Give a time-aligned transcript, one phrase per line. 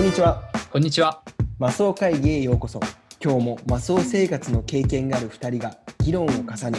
[0.00, 0.42] こんにちは。
[0.72, 1.20] こんにちは。
[1.58, 2.80] マスオ会議へようこそ。
[3.22, 6.78] 今日もマスオ生活の経験がある2人が議論を重ね、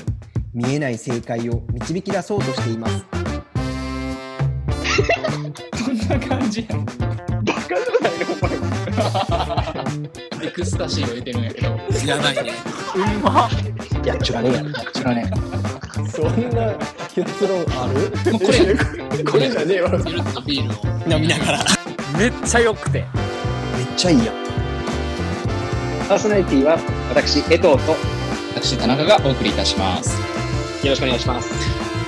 [0.55, 3.05] 見えない正解を導き出そうとしています。
[5.85, 6.83] こんな感じやん。
[6.83, 6.93] バ
[7.53, 8.17] カじゃない
[9.85, 10.01] の
[10.41, 11.67] おエクスタシーを入れてるんやけど。
[11.67, 12.53] やばいね。
[12.95, 13.47] うんま
[14.03, 14.63] やっちゅらねえや
[14.93, 15.31] 知らね
[16.09, 16.73] そんな
[17.13, 18.11] 結論ある？
[18.39, 19.91] これ、 これじゃねえわ。
[20.43, 21.80] ビールを飲みながら。
[22.21, 22.99] めっちゃ良くて
[23.75, 24.35] めっちゃいいやん。
[26.07, 26.77] パーソナリティは
[27.09, 27.77] 私、江藤とよ
[28.53, 30.19] 私、田中がお送りいたします。
[30.89, 31.49] ろしくお願いします。
[31.49, 31.55] よ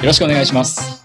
[0.03, 1.03] ろしくお願いします。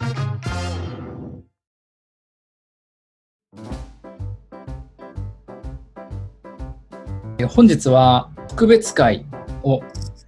[7.38, 9.24] え本日は特別会
[9.62, 9.80] を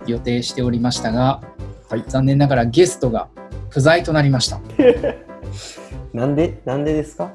[0.06, 1.42] 予定しておりましたが、
[1.90, 3.28] はい残念ながらゲストが
[3.68, 4.58] 不在となりました。
[6.14, 7.30] なんでなんでですか？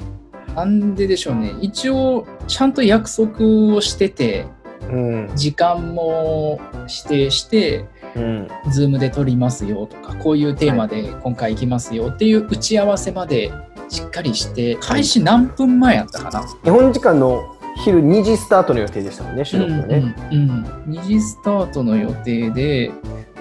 [0.55, 1.53] なんででしょうね。
[1.61, 3.45] 一応、ちゃんと約束
[3.75, 4.45] をしてて、
[4.89, 5.31] うん。
[5.35, 8.47] 時間も指定して、うん。
[8.71, 13.51] ズームで撮りますよとか、こういうテーマで今回行きますよっていう打ち合わせまで
[13.89, 16.45] しっかりして、開始何分前やったかな？
[16.63, 20.15] 日本時間の昼2時スタートの予定でしたもんね、収録がね。
[20.31, 20.49] うんうん
[20.87, 22.91] うん、2時スタートの予定で、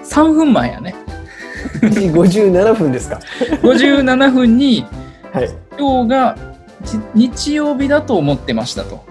[0.03, 0.93] 3分前やね。
[1.81, 3.21] 1時57分ですか。
[3.61, 4.85] 57分に、
[5.31, 5.49] はい。
[5.77, 6.54] 今日がじ
[7.13, 9.05] 日曜日だと思ってましたと。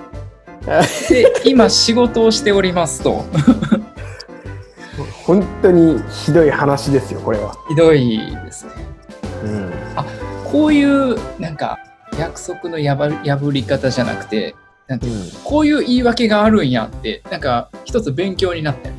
[1.08, 3.24] で、今仕事をしておりますと。
[5.24, 7.56] 本当にひどい話ですよ、これは。
[7.68, 8.72] ひどいですね。
[9.44, 9.72] うん。
[10.50, 11.78] こういうなんか
[12.18, 14.54] 約束の破り破り方じゃなくて、
[14.86, 18.90] なんていうこういう言い訳があるんやって、なんか一つ勉強になって。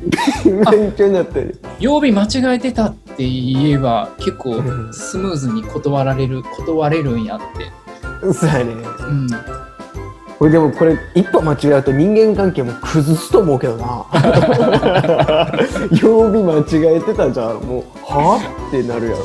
[0.66, 1.60] あ 勉強になってる。
[1.80, 7.85] 曜日間違えてたって言えば結構うんスムーズに断られる、断れるんやって。
[8.32, 8.72] そうやね。
[8.72, 8.76] う
[9.12, 9.28] ん。
[10.38, 14.06] これでもこれ一歩間違えると人間関係も崩すと思うけどな。
[15.92, 17.54] 曜日間違えてたじゃん。
[17.62, 18.68] もうはあ？
[18.68, 19.18] ってなるやろ。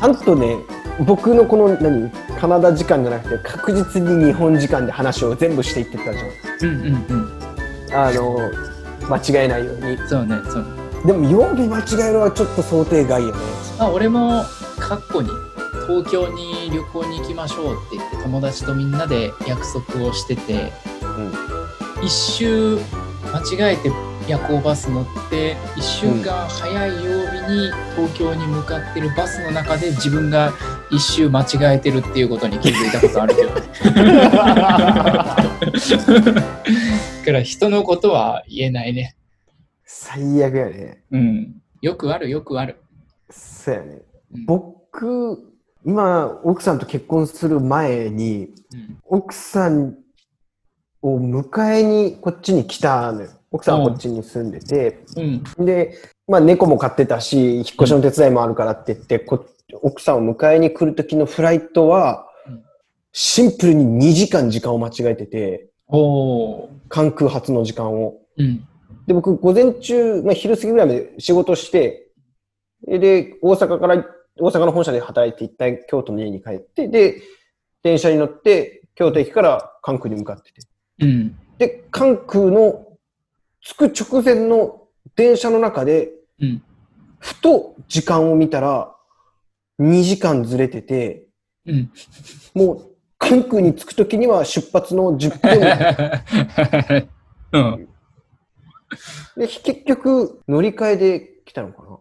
[0.00, 0.58] あんとね
[1.00, 2.10] 僕のこの何？
[2.40, 6.20] カナダ時間じゃなくて確実に日本時間で話を全部していってたじ
[6.66, 6.74] うん。
[6.74, 7.94] うんうん。
[7.94, 8.06] ゃん。
[8.08, 8.38] あの
[9.08, 9.98] 間違えないように。
[10.08, 10.64] そうね、そう。
[11.04, 13.40] でも曜日間違えるのはちょっと想定外よね。
[13.78, 14.44] まあ俺も
[14.78, 15.28] 過去に
[15.86, 20.72] 東京に旅行に行きましょうって言って友達とみんなで約束をしてて、
[22.02, 22.78] 一周
[23.32, 23.90] 間違えて
[24.28, 30.52] 夜行バス乗って1週間早い曜日に東京に向かってるバスの中で自分が
[30.90, 33.62] 一周間違えてるっていうことに気づいたことあるけどね。
[37.22, 39.16] だから人のことは言えないね。
[39.84, 41.54] 最悪やねうん。
[41.80, 42.76] よくあるよくある。
[43.30, 44.02] そうやね
[44.34, 45.51] うん僕
[45.84, 49.96] 今奥さんと結婚する前にうん奥さん
[51.02, 53.30] を迎えにこっちに来たのよ。
[53.50, 55.66] 奥さんはこっちに住んでて、うん。
[55.66, 59.44] で、まあ猫も飼ってたし、引っ越しの手伝いもあるからって言って、こ
[59.82, 62.62] 奥さんを迎えに来る時のフライトはうん、
[63.12, 65.68] シンプルに2時間時間を間違えてて。
[66.88, 68.20] 関空発の時間を。
[68.38, 68.66] うん。
[69.06, 72.08] で、僕、午前中、まあ、昼過ぎぐらいまで仕事して、
[72.86, 74.04] で、大阪から、
[74.38, 77.22] 大阪の本社で働いて、一旦京都の家に帰って、で、
[77.82, 80.62] 電車に乗って、京都駅から関空に向かってて。
[81.00, 81.36] うん。
[81.58, 82.86] で、関空の
[83.60, 84.82] 着く直前の
[85.16, 86.10] 電車の中で、
[86.40, 86.62] うん。
[87.18, 88.94] ふと時間を見たら、
[89.80, 91.26] 2時間ずれてて、
[91.66, 91.92] うん。
[92.54, 95.40] もう関空に着くときには出発の10
[97.00, 97.08] 分。
[97.52, 97.88] うん。
[99.36, 101.98] で、結局、乗り換えで来たのかな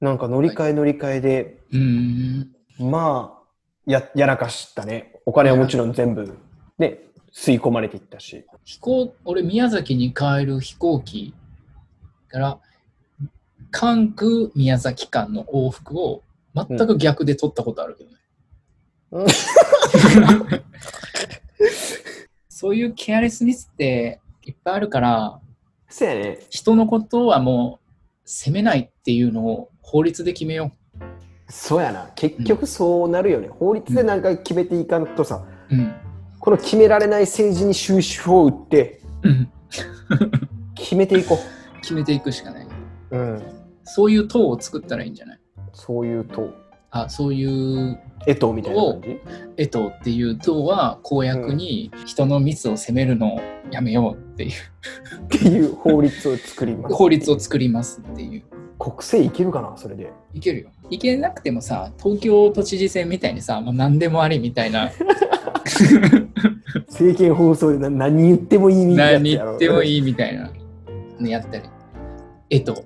[0.00, 2.50] なんか乗り換え乗り換えで、うん。
[2.78, 5.14] まあ、や、やらかしたね。
[5.26, 6.38] お金はもちろん全部、
[6.78, 7.00] ね、
[7.32, 8.46] 吸い込まれていったし。
[8.64, 11.34] 飛行、俺、宮崎に帰る飛行機
[12.28, 12.58] から、
[13.70, 16.22] 関空宮崎間の往復を
[16.54, 18.16] 全く逆で取ったことあるけどね。
[19.12, 19.26] うん
[22.60, 25.40] そういうケアレスミスっていっぱいあるから、
[25.88, 26.40] そうやね。
[26.50, 27.79] 人のことはもう
[28.32, 30.70] 責めないっていうのを法律で決めよ
[31.48, 32.10] そうやな。
[32.14, 33.48] 結局そうなるよね。
[33.48, 35.74] 法律でなんか決めていかんとさ、う。
[35.74, 35.92] うん。
[36.38, 39.50] この決められない政治に終止符を打って、うん。
[40.76, 41.38] 決めていこ
[41.82, 42.66] 決めていくしかない。
[43.10, 43.16] う。
[43.16, 43.42] うん。
[43.82, 45.40] そういう党を作ったらいいんじゃない？
[45.72, 46.50] そういう党。
[46.92, 49.20] あ、そういうえとみたいな感じ？
[49.56, 53.40] 江藤っていう党は公約に人のミスを責めるのを
[53.70, 54.50] やめようっていう
[55.24, 56.94] っていう法律を作ります。
[56.94, 58.42] 法律を作りますっていう
[58.78, 60.12] 国政いけるかなそれで？
[60.34, 64.90] いけるよいけなくてもさ東京都知事選みたいにさもう何でもありみたいな
[66.88, 69.94] 政見放送でな何言ってもいいみたいな何言ってもい。
[69.94, 70.50] いいみたいな
[71.20, 71.64] のやったり。
[72.50, 72.84] えと。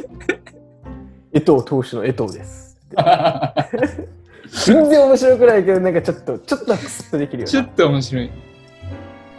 [1.32, 2.65] 江藤投手の江藤です。
[2.94, 7.72] 全然面白くないけど、なんかちょっと、ちょっとクスッとできるよなちょっ。
[7.74, 8.30] と面白い。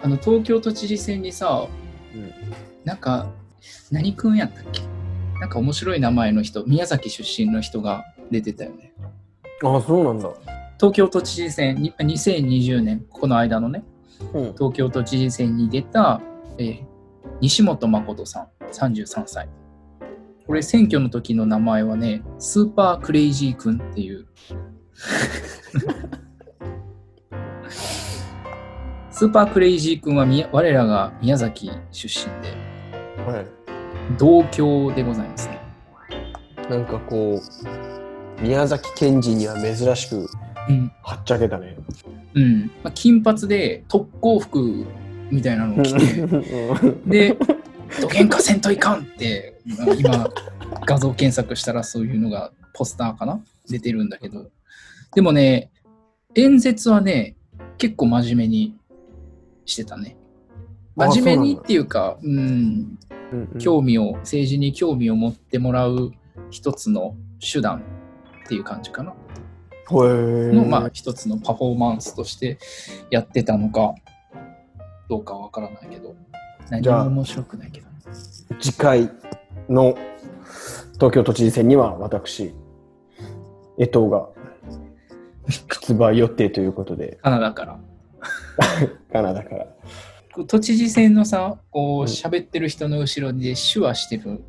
[0.04, 1.68] あの、東京都知事選にさ、
[2.14, 2.34] うん
[2.84, 3.28] なんか、
[3.92, 4.82] 何くんやったっけ？
[5.40, 8.94] なんか面白い名前の人、宮崎出身の人が出てたよね。
[9.64, 10.30] ああ、そうなんだ。
[10.80, 13.84] 東京都知事選、に2020年、この間のね、
[14.34, 14.54] うん。
[14.54, 16.22] 東京都知事選に出た、
[16.58, 16.84] えー
[17.40, 19.48] 西本誠さん、33歳。
[20.48, 24.26] これ、選挙の時の名前はね、スーパークレイジー君っていう。
[29.12, 32.50] スーパークレイジー君は我らが宮崎出身で、
[33.30, 33.46] はい。
[34.18, 35.60] 同郷でございますね。
[36.70, 37.42] なんかこ
[38.40, 40.30] う、宮崎県人には珍しく、
[40.70, 40.92] うん。
[41.04, 41.76] はっちゃけたね。
[42.36, 42.72] うん。
[42.84, 44.86] まあ、金髪で特攻服
[45.30, 46.26] みたいなのを着て、
[47.06, 47.38] で、
[48.02, 49.60] どげんかせんといかんって、
[49.98, 50.30] 今、
[50.86, 53.44] 画像検索したらそういうのがポスターかな？
[53.70, 54.50] 出てるんだけど。
[55.14, 55.72] でもね、
[56.36, 57.36] 演説はね、
[57.78, 58.78] 結構真面目に
[59.66, 60.16] してたね。
[60.98, 63.00] あ真面目にっていうか、うん、うん
[63.54, 66.14] うん興味を、政治に興味を持ってもらう
[66.50, 67.84] 一つの手段
[68.46, 69.14] っていう感じかな。
[70.54, 72.58] の、まあ、一つのパフォーマンスとして
[73.10, 73.96] やってたのか、
[75.10, 76.16] どうかわからないけど、
[76.70, 77.88] 何じゃあも面白くないけど。
[78.60, 79.12] 次回
[79.70, 79.98] の
[80.94, 82.54] 東京都知事選には私、
[83.78, 84.28] 江藤が
[85.82, 87.80] 出馬予定ということで、 カナダから。
[89.12, 89.68] カナダから。
[90.48, 94.44] 都知事選のさ、こう、うん喋ってる人の後ろで手話してる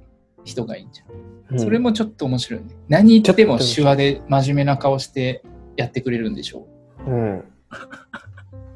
[0.44, 1.08] 人がいいんじゃん。
[1.12, 1.28] うん
[1.58, 2.66] それもちょっと面白いね。
[2.88, 5.42] 何言っても手話で真面目な顔して
[5.78, 6.66] やってくれるんでしょ
[7.06, 7.44] うん。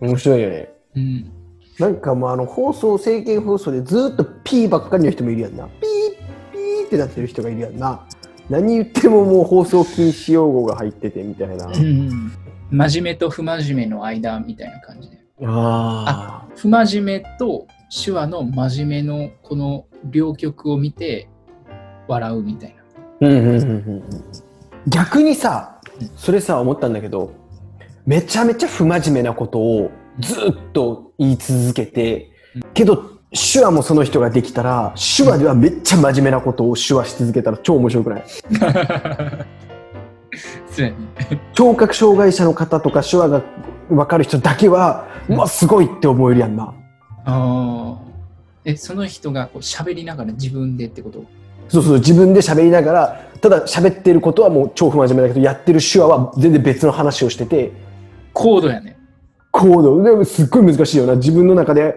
[0.01, 0.73] 面白いよね。
[0.97, 1.01] う。
[1.01, 1.33] うん。
[1.83, 5.67] なんかもうあの放送、政見放送でずっとピーばっかりの人もいるやんな。
[5.67, 8.07] ピー、ピーってなってる人がいるやんな。
[8.49, 11.67] 何言ってももう放送禁止用語が入っててみたいな。
[11.67, 12.33] うん
[12.71, 15.19] 真面目と不真面目の間みたいな感じで。
[15.45, 21.29] あ不真面目と手話の真面目のこの両極を見て
[22.07, 22.77] 笑うみたい
[23.21, 23.29] な。
[23.29, 24.03] うんうんうんうんうん
[24.87, 25.81] 逆にさ、
[26.17, 27.33] それさ思ったんだけど、
[28.07, 32.31] めちゃめちゃ不真面目なことをずっと言い続けて、
[32.75, 38.25] けど手話もその人ができたら、手話ではめっちゃ真面目なことを手話し続けたら超面白くない？
[41.55, 43.43] 聴覚障害者の方とか手話が
[43.89, 46.65] 分かる人だけは、うわ、すごいって思えるやんな。
[46.65, 46.75] あ
[47.25, 47.97] あ。
[48.65, 51.25] え、その人がこう喋りながら自分でってこと？
[51.69, 57.73] そうそう、自分で喋りながら、ただ喋ってることはもう超不真面目だけど、やってる手話は全然別の話をしてて、
[58.33, 58.97] コードやね。
[59.53, 61.15] コード、でもすっごい難しいよな。
[61.15, 61.95] 自分の中で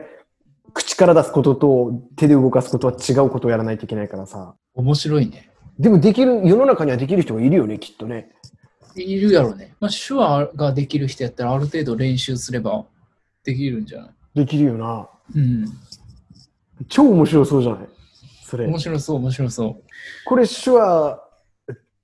[0.74, 4.56] 口から出すことと手で動かすことは違うことをやらないといけないからさ。
[4.75, 5.50] 面白いね。
[5.80, 8.31] でもできる、世の中にはできる人がいるよね、きっとね。
[8.96, 9.74] いるやろね。
[9.80, 12.86] まあ、手話ができる人やったらある程度練習すれば
[13.44, 14.10] できるんじゃない？
[14.36, 15.10] できるよな。
[15.36, 15.66] うん。
[16.88, 17.88] 超面白そうじゃない？
[18.44, 18.68] それ。
[18.68, 19.81] 面白そう、面白そ
[20.25, 21.22] これ手話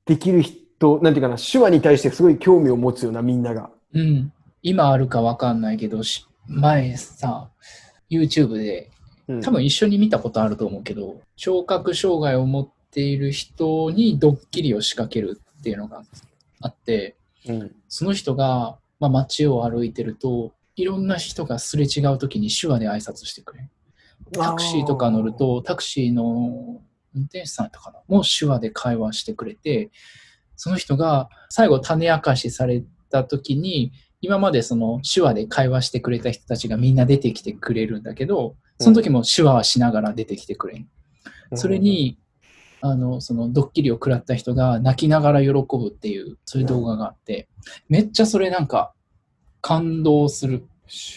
[0.05, 3.69] できる人、なんていうかな、手話に対してすごい興味を持つよな、みんなが。
[3.93, 3.99] う。
[3.99, 4.33] うん。
[4.61, 7.49] 今あるかわかんないけど、し前さ、
[8.09, 8.89] YouTube で
[9.27, 16.03] うん多分一緒に見たことあると思うけど、聴覚障害を持っている人にドッキリを仕掛けるっていうのが
[16.59, 17.15] あって、
[17.47, 17.75] うん。
[17.87, 23.69] その人が、まあ、街を歩いてると、いろんな人がすれ違う時に手話で挨拶してくれる。
[24.33, 26.81] タクシーとか乗ると、タクシーの
[27.15, 27.99] 運転手さんやったかな？
[28.07, 29.91] もう手話で会話してくれて、
[30.55, 40.85] その人が最後種明かしされた時に、今までその手話で会話してくれた人たちがみんな出てきてくれるんだけど、その時も手話はしながら出てきてくれる。
[41.55, 42.17] それに、
[42.81, 47.47] あの、そのドッキリを食らった人が泣きながら喜ぶっていう、そういう動画があって、
[47.89, 48.93] めっちゃそれなんか
[49.61, 50.65] 感動する。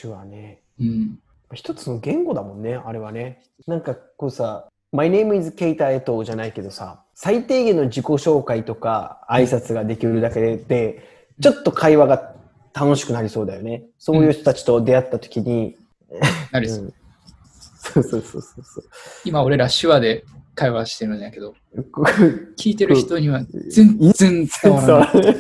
[0.00, 0.62] 手話ね。
[0.80, 1.18] うん。
[1.52, 3.42] 一つの言語だもんね、あれはね。
[3.66, 12.34] なんかこうさ、My name is Keita エトじゃないけどさ、最低限の自己紹介とか挨拶ができるだけで、ちょっと会話が
[12.75, 13.85] 楽しくなりそうだよね。
[13.99, 15.76] そういう人たちと出会った時に、
[16.50, 16.93] なりうん
[17.76, 18.85] そうそうそうそうそう。
[19.25, 21.54] 今俺ら手話で会話してるんだけど、
[22.59, 25.11] 聞いてる人には全然伝わらない。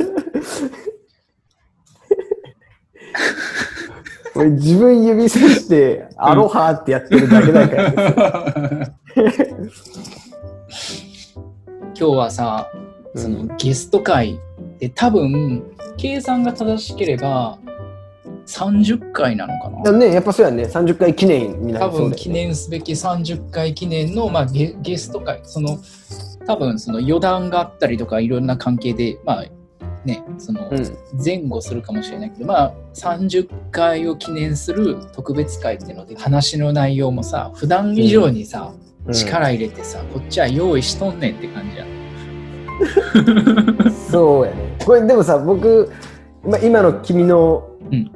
[4.36, 8.92] 俺自分指さして、アロハってやってるだけだから、
[11.94, 12.68] 今日はさ、
[13.14, 14.40] そのゲスト会
[14.80, 17.58] で多分、計算が正しければ、
[18.46, 19.82] 30回なのかな？
[19.82, 22.08] だね、やっぱそうやね、30回記念にな多りそうだよね。
[22.10, 25.40] 分記念すべき30回記念の、まあ、ゲゲスト会。
[25.44, 25.78] その
[26.46, 29.44] 多分その余談があったりとかいろんな関係でまあ
[30.04, 30.98] ねそのうん。
[31.24, 38.72] 前後するかもしれないけど、まあ30回を記念する特別会っていうので話の内容もさ普段以上にさ、
[39.06, 39.12] うん。
[39.12, 41.84] 力入れてさこっちは用意しとんねんって感じや
[44.10, 44.76] そうやね。
[44.84, 45.90] これでもさ、僕、
[46.44, 48.10] ま今の君の、うん。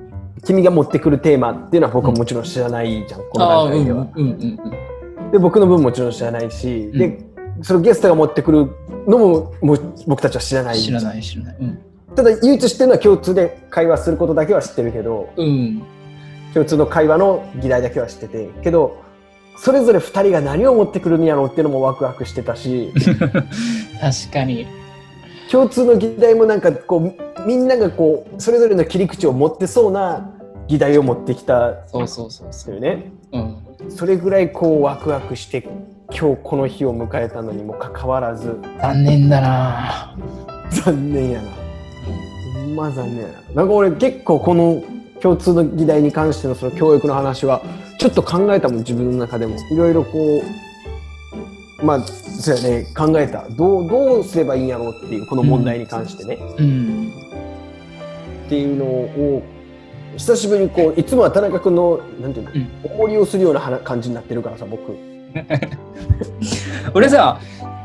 [0.45, 4.07] 君が持ってくるテーマっていうのは僕はもちろん知らないじゃん、うん段階では。
[4.15, 4.61] うんうん
[5.21, 5.31] うん。
[5.33, 6.99] で、僕の分もちろん知らないし、うん。
[6.99, 7.19] で、
[7.63, 8.71] そのゲストが持ってくる
[9.07, 10.79] のももう僕たちは知らない。
[10.79, 11.57] 知らない知らない。
[11.61, 11.79] うん。
[12.15, 15.83] ただ、唯一知ってるのは共通で会話することだけは知ってるけど、うん。
[16.55, 19.08] 共通の会話の議題だけは知ってて、けど、
[19.61, 22.93] それぞれ2人が何を持ってくるんやろうっていうのもワクワクしてたし、
[24.01, 24.67] 確かに。
[25.51, 30.31] 共通の議題もなんかこうみんながこうそれぞれの切り口を持ってそうな
[30.69, 31.87] 議題を持ってきた。
[31.87, 32.79] そうそうそうそう。
[32.79, 33.11] ね。
[33.33, 33.57] うん。
[33.89, 35.67] それぐらいこうワクワクして
[36.11, 38.59] 今日この日を迎えたのにもかかわらず。
[38.81, 40.17] 残念だな。
[40.71, 41.49] 残念やな。
[42.55, 43.55] ほんま残念やな。
[43.55, 44.83] なんか俺結構この
[45.21, 47.63] 共通の議題に関してのその教育の話は
[47.99, 49.57] ちょっと考えたもん自分の中でも。
[49.73, 50.43] いろいろこ
[51.81, 52.87] うまあそうやね。
[52.97, 53.49] 考えた。
[53.51, 57.13] どうどうすればいいんやろうっていうこの問題に関してね、うん。
[58.47, 59.43] っていうのを
[60.17, 62.71] 久しぶりにこういつもは田中君のなんていうの、うん。
[62.85, 64.97] おごりをするような話感じになってるからさ僕。
[66.95, 67.41] 俺さ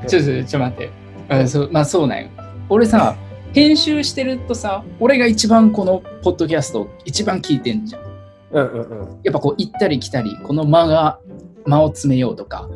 [0.07, 0.89] ちょっとちょっと待って。
[1.29, 2.29] あそうまあそうなんよ。
[2.69, 3.15] 俺さ
[3.53, 8.12] 編集してるとさ俺が一番このポッドキャスト一番聞いてんじゃん
[8.53, 9.19] うんうんうん。
[9.23, 11.19] やっぱこう行ったり来たりこの間が
[11.65, 12.69] 間を詰めようとか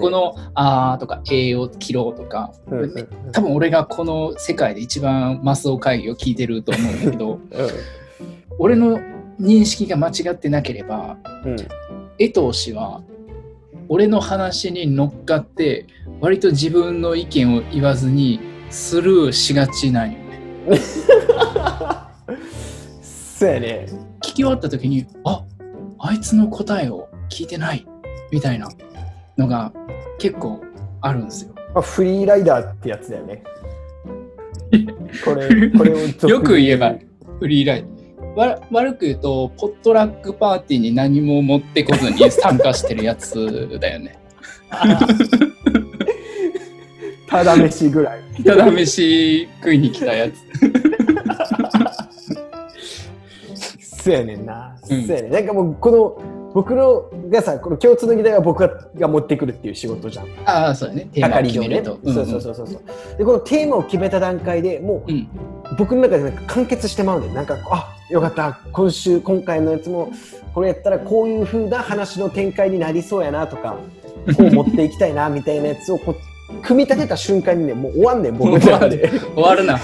[0.00, 3.32] この「あー」とか「えー」を切ろうとかうんうんうん。
[3.32, 7.38] 多分俺がこの世界で一番マスオ会議を聞いてると思うんだけど
[8.58, 8.98] 俺の
[9.40, 11.56] 認識が間違ってなければうん。
[12.18, 13.02] 江藤氏は
[13.88, 15.86] 俺の話に乗っかって
[16.20, 20.28] 割と自分の意見を言わずにスルーしがちなんよね。
[23.38, 25.44] そうやね聞き終わった時にあ
[26.00, 27.86] あいつの答えを聞いてない
[28.32, 28.68] みたいな
[29.36, 29.72] のが
[30.18, 30.60] 結構
[31.00, 31.54] あるんですよ。
[31.72, 33.44] まあ、フリーライダーってやつだよね
[35.24, 36.96] これこれをよく言えば
[37.38, 37.88] フリーライド。
[38.34, 44.18] わ悪く言うとポットラックパーティーに何も持ってこずに参加してるやつだよね。
[47.28, 50.34] ただ飯ぐらい ただ飯食いに来たやつ。
[54.08, 55.06] そうやねんな、うん。
[55.06, 55.32] そうやねん。
[55.32, 60.26] なんかもうこの僕のがさこの共通の議題は僕がが持ってくるっていう仕事じゃん。
[60.46, 61.08] ああ、そうだね。
[61.12, 61.98] テーマを決めると。
[62.04, 63.18] そうそうそうそうそう。
[63.18, 65.28] でこのテーマを決めた段階でもう、うん。
[65.76, 67.34] 僕の中でなんか完結してまうねん。
[67.34, 68.60] なんかあよかった。
[68.72, 70.10] 今週今回のやつも
[70.54, 73.76] これやったらこういう風な話の展開になりそうやなとか
[74.36, 79.10] こう持っていきたいな みたいなやつをこう組み立てた瞬間にねもう終わんねん僕の中で。
[79.36, 79.78] 終わるな。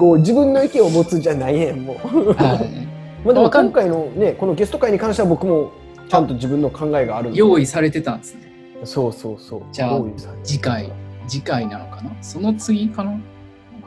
[0.00, 2.32] こう自分の意見を持つじゃないねんもう。
[2.32, 2.86] はい。
[3.22, 5.72] まあでも今回のねこのゲスト会に関しては僕も
[6.08, 8.40] ちゃんと自分の考えがある用意されてたんですね。
[8.84, 9.62] そうそうそう。
[9.72, 10.00] じゃあ
[10.42, 10.90] 次回、
[11.28, 12.10] 次回なのかな？
[12.22, 13.10] その次かな？
[13.10, 13.20] なん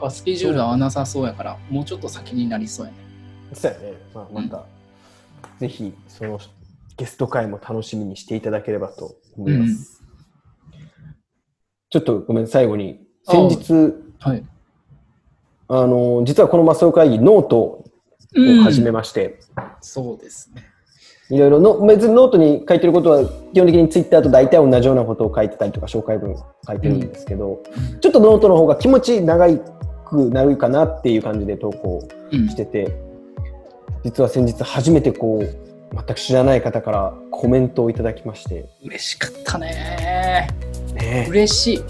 [0.00, 2.98] かスケジュール合わなさそうやから、もうちょっと先になりそうやね。
[3.52, 4.64] そうやね、まあ、また、
[5.58, 6.38] ぜひその
[6.96, 10.00] ゲスト会も楽しみにしていただければと思います。
[11.90, 14.44] ちょっとごめん、最後に、先日、はい。
[15.68, 17.84] あの、実はこのマスオ会議、ノートを
[18.62, 19.40] 始めまして、
[19.80, 20.64] そうですね。
[21.30, 27.62] いろいろの、別にノートに書いてることは、基本的にツイッターと大体同じようなことを書いてたりとか、紹介文書いてるんですけど、
[28.00, 29.48] ちょっとノートの方が気持ち長
[30.04, 32.48] くなるかなっていう感じで投稿うん。
[32.48, 32.94] してて、
[34.04, 40.48] 実は先日初めてこう、全く知らない方からコメントをいただきまして、嬉しかったね。
[40.94, 41.26] ね。
[41.30, 41.84] 嬉しい。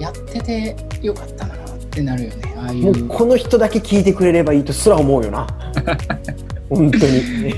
[0.00, 1.59] やっててよかったな
[1.90, 2.54] ってなるよね。
[2.56, 3.08] ああいもうう。
[3.08, 5.46] この人だけ聞いてくれればいいとすら思うよな。
[6.70, 7.52] 本当に。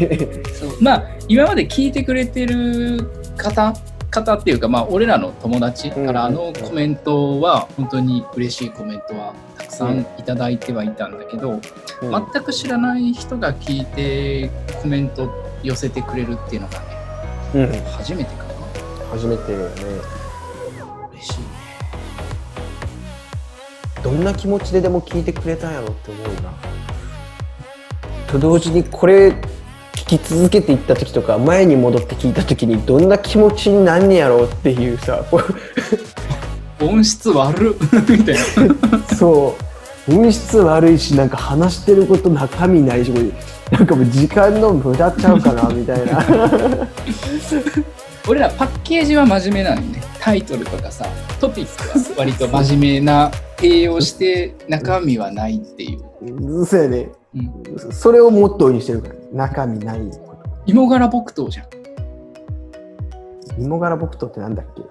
[0.55, 3.75] そうまあ今まで聞いてくれてる方
[4.11, 11.61] 方っていうかまあ俺らの友達からのコメントは本当に嬉しいコメントはたくさうんんいただいてはいたんだけど、うん
[12.03, 14.51] 全く知らない人が聞いて
[14.83, 15.31] コメント
[15.63, 16.85] 寄せてくれるっていうのがね
[17.55, 18.53] うん、初めてかな
[19.13, 19.67] 初めてよね。
[21.13, 21.62] 嬉しいね
[24.03, 26.53] どんな気持ちででも聞いてくれたんやろって思うな。
[28.27, 29.35] と同時にこれ
[29.93, 35.25] 聞き続けていった時とか前に戻って聞いた時にどんな気持ちになんねやろうっていうさ
[36.81, 37.77] 音質悪っ。
[38.09, 38.41] みたいな。
[39.17, 39.57] そ
[40.09, 40.15] う。
[40.15, 43.13] 音質悪いしなんか話してること中身ないし
[43.71, 46.27] なんかもう時間の無駄ちゃうかなみたいな。
[48.29, 51.05] 俺らパッケージは真面目なのよねタイトルとかさ
[51.41, 57.09] トピックは 割と真面目な形容して中身はないっていう、そうやね。
[57.35, 57.39] う
[57.89, 59.15] ん、それをモットーにしてるから。
[59.33, 60.01] 中身ない
[60.67, 61.67] 芋柄木刀じゃん。
[63.63, 64.83] 芋柄木刀ってなんだっけ？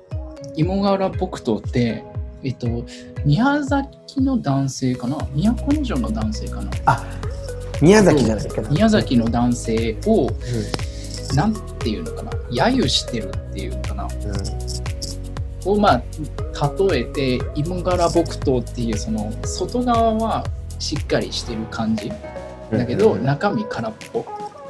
[0.62, 2.04] 芋柄木刀って
[2.44, 2.68] えっと
[3.26, 5.18] 宮崎の男性かな？
[5.34, 6.72] 都城の男性かな？
[7.82, 8.70] 宮崎じゃないかな。
[8.70, 12.32] 宮崎の男性をうなんていうのかな？
[12.52, 14.04] 揶揄してるっていうかな？
[14.06, 14.71] んうん
[15.66, 16.02] をまあ
[16.90, 20.46] 例えて芋柄木刀っていうその外側は
[20.80, 22.12] しっかりしてる感じ。
[22.72, 24.26] だけどうん中身空っぽ。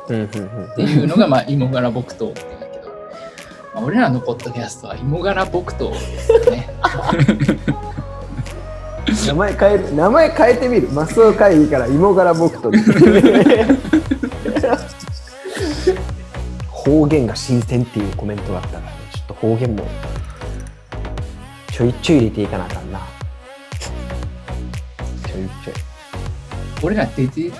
[0.09, 2.87] うんうんっていうのがまあ芋柄木刀って言うんだけど、
[3.75, 6.67] まあ、俺らのポッドキャストは芋柄木刀ですよね。
[9.27, 10.89] 名前変える名前変えてみる。
[10.89, 12.77] マスオ会議から芋柄木刀
[16.69, 19.85] 方言が新鮮っていうコメントがあったから、ね、ちょっと方言も
[21.71, 22.99] ちょいちょい入れていかなあかんな。
[23.79, 25.73] ちょいちょい。
[26.83, 27.53] 俺ら出てる？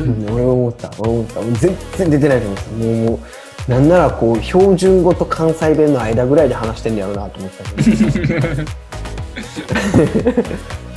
[0.00, 0.90] うん、俺は思った。
[0.98, 1.40] 俺は思った。
[1.42, 3.20] もう全然出てないと思うもうも
[3.68, 8.64] うなんならこう標準語と関西弁の間ぐらいで話してんねやろうなと思ってたけど。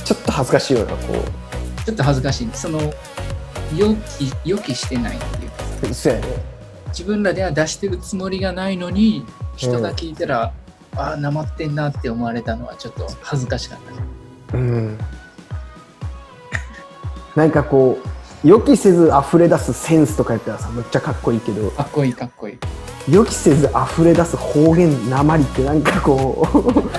[0.04, 0.98] ちょっと恥ずかしいようなこ
[1.84, 2.50] ちょっと恥ずかしい。
[2.54, 2.80] その
[3.76, 5.64] 予期予期してないっていうか。
[5.90, 6.26] うそうやね。
[6.88, 9.26] 自分らでは出してるつもりがないのに
[9.56, 10.52] 人が聞いたら、
[10.98, 13.92] ああなまってんなって思われたのはちょっと恥ずかしかった。
[13.92, 13.98] ね
[14.54, 14.98] うん。
[17.36, 17.98] なんかこ
[18.44, 21.70] う予期せず溢れ出すセンスとかやったらさめっちゃかっこいいけど。
[21.70, 22.58] かっこいいかっこいい。
[23.08, 26.52] 予期せず溢れ出す方言なまりってなんかこう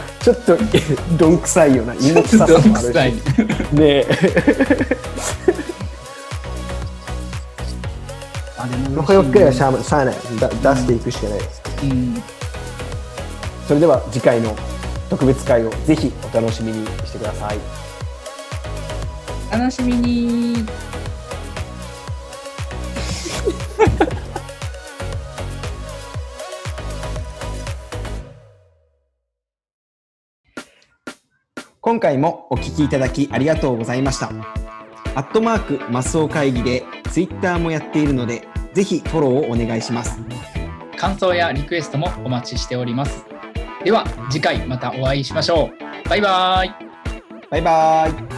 [0.23, 0.57] ちょっと
[1.19, 2.95] どんくさいような芋臭さもあるし。
[2.95, 4.07] ねえ。
[8.57, 9.71] あればっかりはしゃあ
[10.05, 10.15] ない。
[10.39, 11.61] だ出していくしかないです。
[11.83, 12.23] うん
[13.69, 14.55] それでは次回の
[15.11, 17.59] 特別会をぜひお楽しみにしてください。
[19.51, 20.65] 楽しみに。
[31.79, 34.31] 今回もお聞きいただきありがとうございました。
[35.13, 40.19] アットマークマスオ会議でツイッターもやっているのでぜひフォローをお願いします。
[40.97, 43.28] 感想やリクエストもお待ちしております
[43.83, 45.71] では次回またお会いしましょ
[46.05, 46.09] う。
[46.09, 46.75] バイバイ。
[47.49, 48.28] バイバイ。